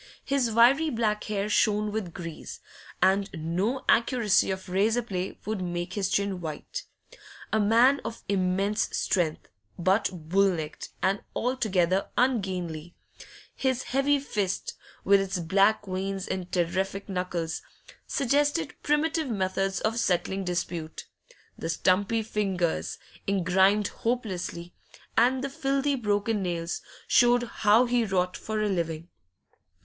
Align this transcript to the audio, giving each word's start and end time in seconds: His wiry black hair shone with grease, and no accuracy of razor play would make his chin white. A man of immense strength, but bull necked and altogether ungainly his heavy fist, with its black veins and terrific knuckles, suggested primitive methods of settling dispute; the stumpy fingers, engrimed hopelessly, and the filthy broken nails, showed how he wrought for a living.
His 0.25 0.49
wiry 0.49 0.89
black 0.89 1.25
hair 1.25 1.47
shone 1.47 1.91
with 1.91 2.11
grease, 2.11 2.59
and 3.03 3.29
no 3.35 3.85
accuracy 3.87 4.49
of 4.49 4.67
razor 4.67 5.03
play 5.03 5.37
would 5.45 5.61
make 5.61 5.93
his 5.93 6.09
chin 6.09 6.41
white. 6.41 6.85
A 7.53 7.59
man 7.59 8.01
of 8.03 8.23
immense 8.27 8.89
strength, 8.97 9.47
but 9.77 10.09
bull 10.11 10.49
necked 10.53 10.89
and 11.03 11.21
altogether 11.35 12.09
ungainly 12.17 12.95
his 13.55 13.83
heavy 13.83 14.17
fist, 14.19 14.73
with 15.03 15.21
its 15.21 15.37
black 15.37 15.85
veins 15.85 16.27
and 16.27 16.51
terrific 16.51 17.07
knuckles, 17.07 17.61
suggested 18.07 18.73
primitive 18.81 19.29
methods 19.29 19.81
of 19.81 19.99
settling 19.99 20.43
dispute; 20.43 21.05
the 21.59 21.69
stumpy 21.69 22.23
fingers, 22.23 22.97
engrimed 23.27 23.89
hopelessly, 23.89 24.73
and 25.15 25.43
the 25.43 25.49
filthy 25.51 25.93
broken 25.93 26.41
nails, 26.41 26.81
showed 27.07 27.43
how 27.43 27.85
he 27.85 28.03
wrought 28.03 28.35
for 28.35 28.63
a 28.63 28.67
living. 28.67 29.07